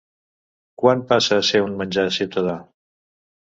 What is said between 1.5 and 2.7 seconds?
ser un menjar ciutadà?